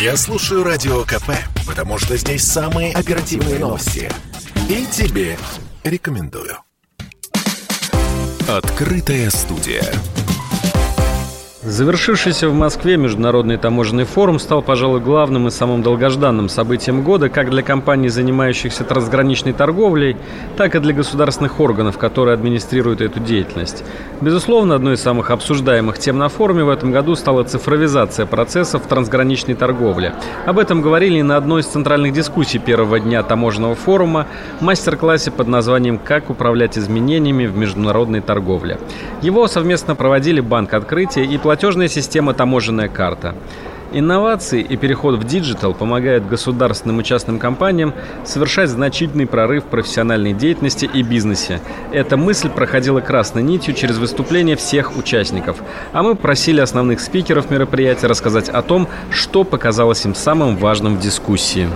[0.00, 1.32] Я слушаю Радио КП,
[1.66, 4.08] потому что здесь самые оперативные новости.
[4.68, 5.36] И тебе
[5.82, 6.58] рекомендую.
[8.46, 9.82] Открытая студия.
[11.60, 17.50] Завершившийся в Москве Международный таможенный форум стал, пожалуй, главным и самым долгожданным событием года как
[17.50, 20.16] для компаний, занимающихся трансграничной торговлей,
[20.56, 23.82] так и для государственных органов, которые администрируют эту деятельность.
[24.20, 29.56] Безусловно, одной из самых обсуждаемых тем на форуме в этом году стала цифровизация процессов трансграничной
[29.56, 30.14] торговли.
[30.46, 34.28] Об этом говорили и на одной из центральных дискуссий первого дня таможенного форума
[34.60, 38.78] мастер-классе под названием «Как управлять изменениями в международной торговле».
[39.22, 43.34] Его совместно проводили Банк Открытие и платежная система «Таможенная карта».
[43.92, 47.94] Инновации и переход в digital помогают государственным и частным компаниям
[48.24, 51.60] совершать значительный прорыв в профессиональной деятельности и бизнесе.
[51.90, 55.56] Эта мысль проходила красной нитью через выступления всех участников.
[55.92, 61.00] А мы просили основных спикеров мероприятия рассказать о том, что показалось им самым важным в
[61.00, 61.66] дискуссии.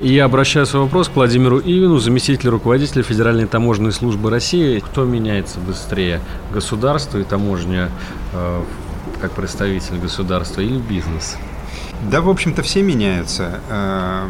[0.00, 4.78] Я обращаю свой вопрос к Владимиру Ивину, заместителю руководителя Федеральной таможенной службы России.
[4.80, 6.20] Кто меняется быстрее,
[6.52, 7.88] государство и таможня
[8.34, 8.62] э,
[9.22, 11.38] как представитель государства или бизнес?
[12.10, 13.60] Да, в общем-то, все меняются.
[13.70, 14.26] Э,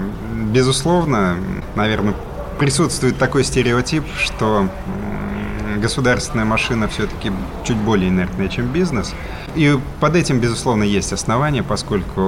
[0.53, 1.37] безусловно,
[1.75, 2.15] наверное,
[2.61, 4.69] присутствует такой стереотип, что
[5.83, 7.33] государственная машина все-таки
[7.65, 9.13] чуть более инертная, чем бизнес.
[9.57, 12.21] И под этим, безусловно, есть основания, поскольку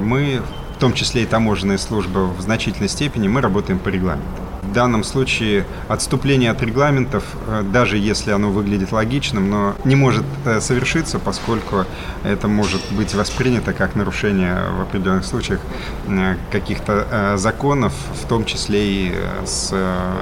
[0.00, 0.40] мы
[0.76, 4.42] в том числе и таможенная служба, в значительной степени мы работаем по регламенту.
[4.62, 10.24] В данном случае отступление от регламентов, э, даже если оно выглядит логичным, но не может
[10.44, 11.86] э, совершиться, поскольку
[12.24, 15.60] это может быть воспринято как нарушение в определенных случаях
[16.08, 19.14] э, каких-то законов, в том числе и
[19.46, 19.72] с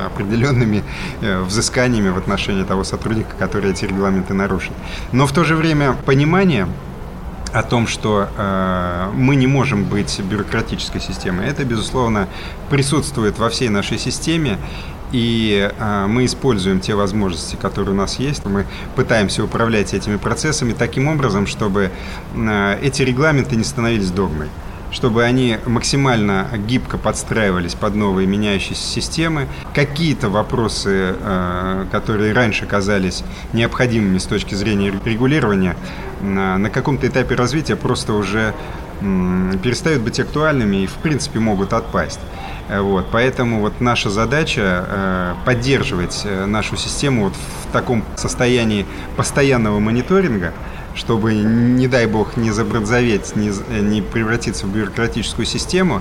[0.06, 0.84] определенными
[1.20, 4.72] взысканиями в отношении того сотрудника, который эти регламенты нарушит.
[5.10, 6.68] Но в то же время понимание
[7.54, 11.46] о том, что э, мы не можем быть бюрократической системой.
[11.46, 12.28] Это, безусловно,
[12.68, 14.58] присутствует во всей нашей системе.
[15.12, 18.44] И э, мы используем те возможности, которые у нас есть.
[18.44, 18.66] Мы
[18.96, 21.92] пытаемся управлять этими процессами таким образом, чтобы
[22.34, 24.48] э, эти регламенты не становились догмой
[24.94, 29.48] чтобы они максимально гибко подстраивались под новые меняющиеся системы.
[29.74, 35.76] Какие-то вопросы, э, которые раньше казались необходимыми с точки зрения регулирования,
[36.22, 38.54] на каком-то этапе развития просто уже
[39.62, 42.20] перестают быть актуальными и, в принципе, могут отпасть.
[42.68, 48.86] Э, вот, поэтому вот наша задача э, поддерживать э, нашу систему вот в таком состоянии
[49.16, 50.54] постоянного мониторинга,
[50.94, 53.50] чтобы, не дай бог, не забронзоветь, не,
[53.80, 56.00] не превратиться в бюрократическую систему,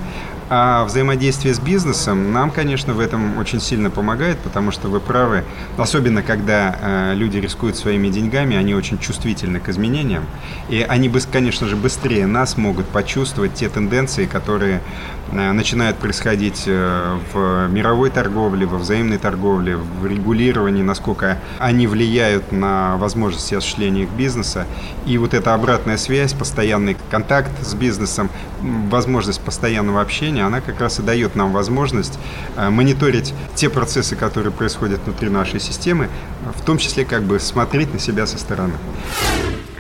[0.56, 5.46] а взаимодействие с бизнесом нам, конечно, в этом очень сильно помогает, потому что вы правы,
[5.78, 10.26] особенно когда э, люди рискуют своими деньгами, они очень чувствительны к изменениям,
[10.70, 14.84] и они, конечно же, быстрее нас могут почувствовать те тенденции, которые
[15.32, 22.52] э, начинают происходить э, в мировой торговле, во взаимной торговле, в регулировании, насколько они влияют
[22.52, 24.68] на возможности осуществления их бизнеса.
[25.08, 28.30] И вот эта обратная связь, постоянный контакт с бизнесом,
[28.62, 32.20] возможность постоянного общения, она как раз и дает нам возможность
[32.56, 36.10] э, мониторить те процессы, которые происходят внутри нашей системы,
[36.56, 38.74] в том числе как бы смотреть на себя со стороны.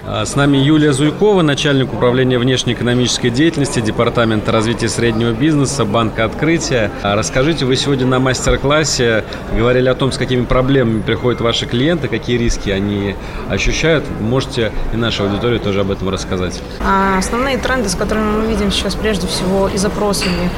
[0.06, 6.92] А с нами Юлия Зуйкова, начальник управления внешнеэкономической деятельности Департамента развития среднего бизнеса Банка Открытия.
[7.04, 9.24] А расскажите, вы сегодня на мастер-классе
[9.56, 13.16] говорили о том, с какими проблемами приходят ваши клиенты, какие риски они
[13.50, 14.04] ощущают.
[14.20, 16.62] Можете и нашей аудитории тоже об этом рассказать.
[16.82, 20.50] А, основные тренды, с которыми мы видим сейчас прежде всего и запросами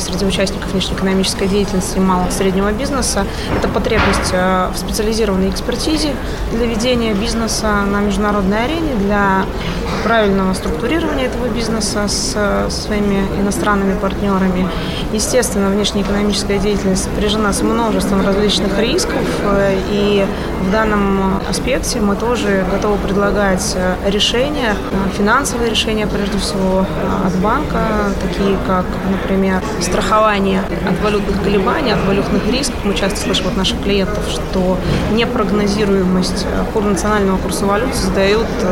[0.00, 3.26] среди участников внешнеэкономической деятельности малого и среднего бизнеса,
[3.56, 6.10] это потребность в специализированной экспертизе
[6.52, 9.44] для ведения бизнеса на международной арене решений для
[10.04, 14.68] правильного структурирования этого бизнеса с своими иностранными партнерами.
[15.12, 20.26] Естественно, внешнеэкономическая деятельность сопряжена с множеством различных рисков, э, и
[20.66, 23.76] в данном аспекте мы тоже готовы предлагать
[24.06, 24.74] решения,
[25.16, 26.86] финансовые решения, прежде всего,
[27.24, 27.78] от банка,
[28.20, 32.76] такие как, например, страхование от валютных колебаний, от валютных рисков.
[32.84, 34.78] Мы часто слышим от наших клиентов, что
[35.12, 38.71] непрогнозируемость национального курса валют создает э,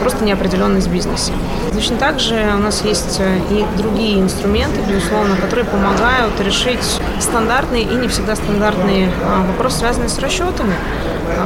[0.00, 1.32] просто неопределенность в бизнесе.
[1.72, 7.82] Точно так же у нас есть э, и другие инструменты, безусловно, которые помогают решить стандартные
[7.82, 10.74] и не всегда стандартные э, вопросы, связанные с расчетами,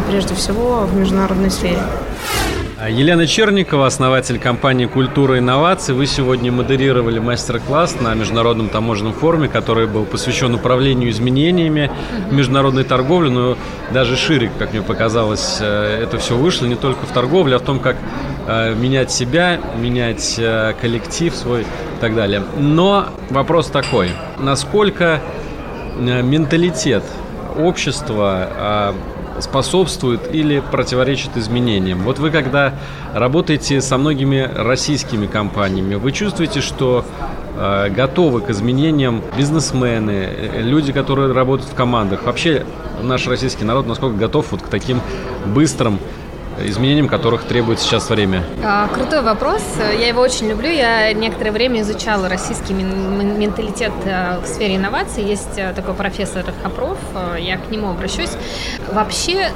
[0.09, 1.83] прежде всего в международной сфере.
[2.87, 5.97] Елена Черникова, основатель компании «Культура и инноваций».
[5.97, 11.91] Вы сегодня модерировали мастер-класс на Международном таможенном форуме, который был посвящен управлению изменениями
[12.31, 13.59] международной торговле, но
[13.93, 17.63] даже шире, как мне показалось, э, это все вышло не только в торговле, а в
[17.63, 17.97] том, как
[18.47, 22.45] э, менять себя, менять э, коллектив свой и так далее.
[22.57, 25.21] Но вопрос такой, насколько
[25.99, 27.03] менталитет
[27.59, 32.01] общества э, способствует или противоречит изменениям.
[32.03, 32.75] Вот вы когда
[33.15, 37.05] работаете со многими российскими компаниями, вы чувствуете, что
[37.57, 42.25] э, готовы к изменениям бизнесмены, э, люди, которые работают в командах.
[42.25, 42.65] Вообще
[43.03, 45.01] наш российский народ насколько готов вот к таким
[45.47, 45.99] быстрым
[46.65, 48.45] изменениям, которых требует сейчас время?
[48.65, 49.63] А, крутой вопрос.
[49.79, 50.69] Я его очень люблю.
[50.69, 55.25] Я некоторое время изучала российский менталитет э, в сфере инноваций.
[55.25, 58.31] Есть э, такой профессор Хопров, э, я к нему обращусь.
[58.93, 59.51] Вообще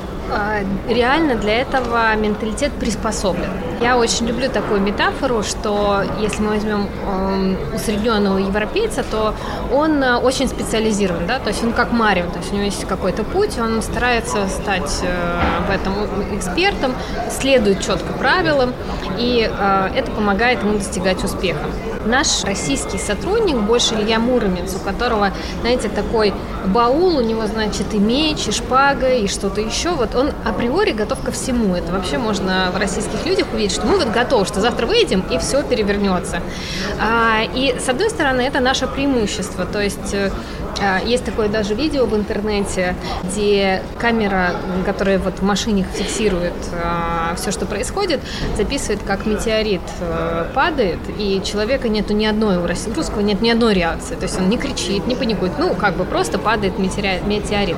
[0.89, 3.51] реально для этого менталитет приспособлен.
[3.81, 9.35] Я очень люблю такую метафору, что если мы возьмем эм, усредненного европейца, то
[9.73, 12.85] он э, очень специализирован, да, то есть он как Марио, то есть у него есть
[12.87, 15.95] какой-то путь, он старается стать э, в этом
[16.37, 16.95] экспертом,
[17.29, 18.73] следует четко правилам,
[19.19, 21.67] и э, это помогает ему достигать успеха.
[22.07, 26.33] Наш российский сотрудник, больше Илья Муромец, у которого, знаете, такой
[26.67, 31.21] баул, у него, значит, и меч, и шпага, и что-то еще, вот он априори готов
[31.23, 31.75] ко всему.
[31.75, 35.39] Это вообще можно в российских людях увидеть, что мы вот готовы, что завтра выйдем, и
[35.39, 36.41] все перевернется.
[37.01, 40.31] А, и, с одной стороны, это наше преимущество, то есть э,
[41.05, 44.53] есть такое даже видео в интернете, где камера,
[44.85, 48.21] которая вот в машине фиксирует а, все, что происходит,
[48.57, 53.75] записывает, как метеорит а, падает, и человека нету ни одной, у русского нет ни одной
[53.75, 54.15] реакции.
[54.15, 57.77] То есть он не кричит, не паникует, ну, как бы просто падает метеорит.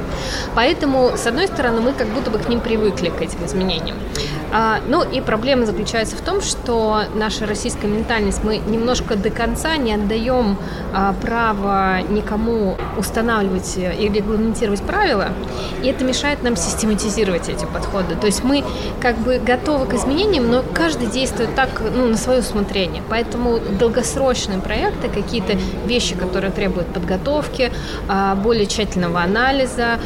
[0.54, 3.96] Поэтому, с одной стороны, мы как будто бы к ним привыкли, к этим изменениям.
[4.56, 9.76] А, ну и проблема заключается в том, что наша российская ментальность, мы немножко до конца
[9.76, 10.56] не отдаем
[10.92, 15.30] а, право никому устанавливать и регламентировать правила,
[15.82, 18.14] и это мешает нам систематизировать эти подходы.
[18.14, 18.62] То есть мы
[19.00, 23.02] как бы готовы к изменениям, но каждый действует так, ну, на свое усмотрение.
[23.10, 25.54] Поэтому долгосрочные проекты, какие-то
[25.84, 27.72] вещи, которые требуют подготовки,
[28.08, 29.98] а, более тщательного анализа,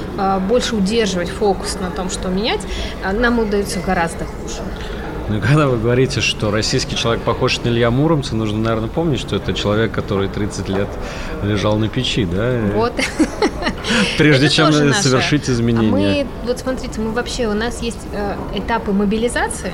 [0.48, 2.60] больше удерживать фокус на том, что менять,
[3.12, 4.24] нам удается гораздо
[5.28, 9.36] Ну, когда вы говорите, что российский человек похож на Илья Муромца, нужно, наверное, помнить, что
[9.36, 10.88] это человек, который 30 лет
[11.42, 12.60] лежал на печи, да?
[12.74, 12.94] Вот.
[14.16, 16.24] Прежде чем совершить изменения.
[16.24, 19.72] Мы, вот смотрите, мы вообще, у нас есть э, этапы мобилизации,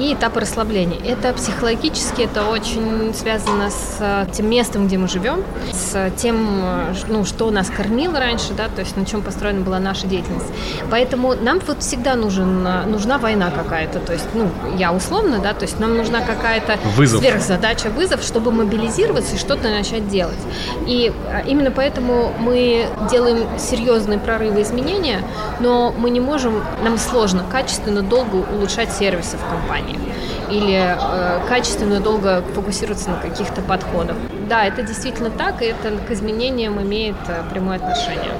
[0.00, 0.98] и этапы расслабления.
[1.04, 5.42] Это психологически, это очень связано с э, тем местом, где мы живем,
[5.72, 9.78] с тем, э, ну, что нас кормило раньше, да, то есть на чем построена была
[9.78, 10.46] наша деятельность.
[10.90, 14.48] Поэтому нам вот всегда нужен, э, нужна война какая-то, то есть, ну,
[14.78, 17.20] я условно, да, то есть нам нужна какая-то вызов.
[17.20, 20.38] сверхзадача, вызов, чтобы мобилизироваться и что-то начать делать.
[20.86, 21.12] И
[21.46, 25.22] именно поэтому мы делаем серьезные прорывы изменения,
[25.60, 30.16] но мы не можем, нам сложно качественно, долго улучшать сервисы в компании компаниях
[30.50, 34.16] или э, качественно долго фокусироваться на каких-то подходах.
[34.48, 38.32] Да, это действительно так, и это к изменениям имеет э, прямое отношение.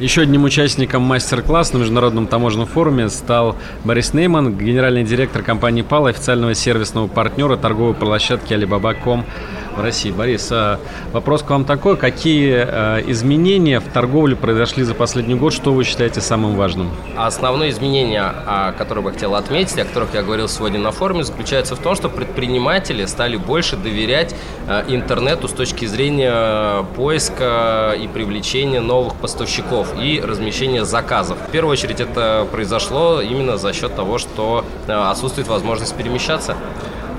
[0.00, 6.06] Еще одним участником мастер-класса на Международном таможенном форуме стал Борис Нейман, генеральный директор компании ПАЛ,
[6.06, 9.24] официального сервисного партнера торговой площадки Alibaba.com
[9.76, 10.10] в России.
[10.10, 10.78] Борис, а
[11.12, 11.96] вопрос к вам такой.
[11.96, 15.52] Какие а, изменения в торговле произошли за последний год?
[15.52, 16.90] Что вы считаете самым важным?
[17.16, 18.32] Основное изменение,
[18.78, 22.08] которое бы хотел отметить, о которых я говорил сегодня на форуме, заключается в том, что
[22.08, 24.34] предприниматели стали больше доверять
[24.68, 31.38] а, интернету с точки зрения поиска и привлечения новых поставщиков и размещения заказов.
[31.48, 36.56] В первую очередь это произошло именно за счет того, что отсутствует возможность перемещаться.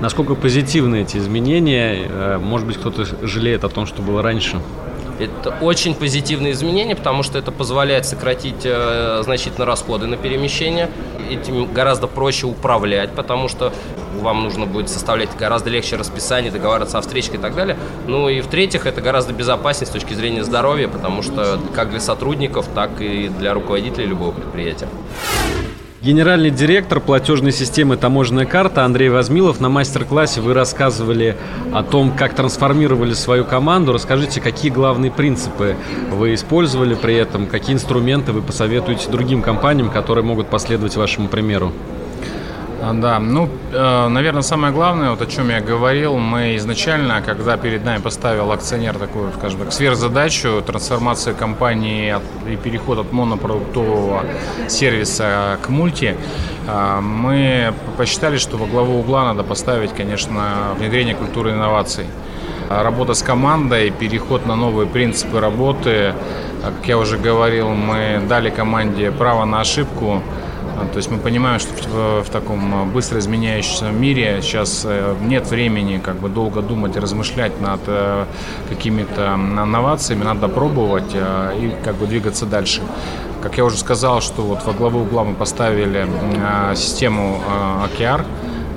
[0.00, 2.06] Насколько позитивны эти изменения?
[2.08, 4.60] Э, может быть, кто-то жалеет о том, что было раньше?
[5.18, 10.90] Это очень позитивные изменения, потому что это позволяет сократить э, значительно расходы на перемещение.
[11.30, 13.72] Этим гораздо проще управлять, потому что
[14.20, 17.78] вам нужно будет составлять гораздо легче расписание, договариваться о встречах и так далее.
[18.06, 22.66] Ну и в-третьих, это гораздо безопаснее с точки зрения здоровья, потому что как для сотрудников,
[22.74, 24.88] так и для руководителей любого предприятия.
[26.06, 29.58] Генеральный директор платежной системы «Таможенная карта» Андрей Возмилов.
[29.58, 31.36] На мастер-классе вы рассказывали
[31.72, 33.92] о том, как трансформировали свою команду.
[33.92, 35.74] Расскажите, какие главные принципы
[36.12, 41.72] вы использовали при этом, какие инструменты вы посоветуете другим компаниям, которые могут последовать вашему примеру?
[42.88, 47.56] А, да, ну, э, наверное, самое главное, вот о чем я говорил, мы изначально, когда
[47.56, 52.14] перед нами поставил акционер такую, скажем так, сверхзадачу, трансформация компании
[52.48, 54.22] и переход от монопродуктового
[54.68, 56.14] сервиса к мульти,
[56.68, 62.06] э, мы посчитали, что во главу угла надо поставить, конечно, внедрение культуры инноваций.
[62.70, 66.14] Работа с командой, переход на новые принципы работы.
[66.62, 70.22] Как я уже говорил, мы дали команде право на ошибку,
[70.84, 75.98] то есть мы понимаем, что в, в таком быстро изменяющемся мире сейчас э, нет времени
[75.98, 78.24] как бы долго думать размышлять над э,
[78.68, 82.82] какими-то новациями, надо пробовать э, и как бы двигаться дальше.
[83.42, 86.06] Как я уже сказал, что вот во главу угла мы поставили
[86.74, 87.40] систему
[87.84, 88.24] OKR,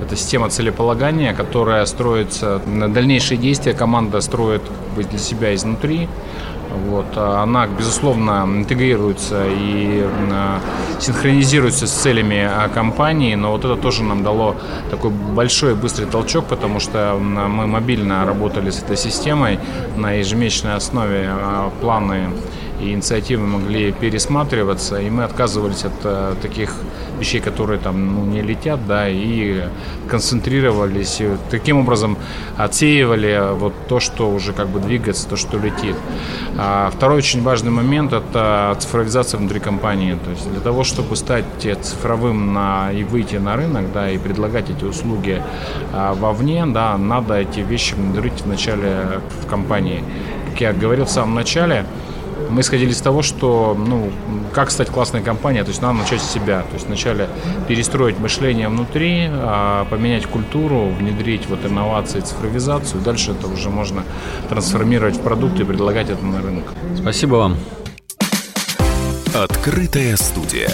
[0.09, 3.73] это система целеполагания, которая строится на дальнейшие действия.
[3.73, 4.61] Команда строит
[4.95, 6.07] для себя изнутри.
[6.69, 7.05] Вот.
[7.15, 10.59] А она, безусловно, интегрируется и а,
[10.99, 14.55] синхронизируется с целями а, компании, но вот это тоже нам дало
[14.91, 19.59] такой большой быстрый толчок, потому что мы мобильно работали с этой системой
[19.97, 21.29] на ежемесячной основе
[21.81, 22.29] планы
[22.79, 26.73] и инициативы могли пересматриваться, и мы отказывались от э, таких
[27.19, 29.63] вещей, которые там ну, не летят, да, и
[30.07, 31.21] концентрировались,
[31.51, 32.17] таким образом
[32.57, 35.95] отсеивали вот то, что уже как бы двигается, то, что летит.
[36.57, 41.45] А второй очень важный момент– это цифровизация внутри компании, то есть для того, чтобы стать
[41.81, 45.41] цифровым на, и выйти на рынок, да, и предлагать эти услуги
[45.93, 50.03] а, вовне, да, надо эти вещи внедрить вначале в компании.
[50.51, 51.85] Как я говорил в самом начале,
[52.49, 54.11] мы исходили из того, что, ну,
[54.53, 57.29] как стать классной компанией, то есть надо начать с себя, то есть вначале
[57.67, 64.03] перестроить мышление внутри, а, поменять культуру, внедрить вот инновации, цифровизацию, дальше это уже можно
[64.49, 66.65] трансформировать в продукты и предлагать это на рынок.
[66.97, 67.57] Спасибо вам.
[69.33, 70.71] Открытая студия.